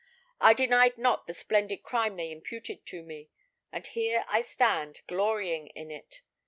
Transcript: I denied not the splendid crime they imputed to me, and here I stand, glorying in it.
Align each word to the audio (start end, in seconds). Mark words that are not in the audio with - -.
I 0.39 0.55
denied 0.55 0.97
not 0.97 1.27
the 1.27 1.33
splendid 1.35 1.83
crime 1.83 2.15
they 2.15 2.31
imputed 2.31 2.87
to 2.87 3.03
me, 3.03 3.29
and 3.71 3.85
here 3.85 4.25
I 4.27 4.41
stand, 4.41 5.01
glorying 5.07 5.67
in 5.67 5.91
it. 5.91 6.23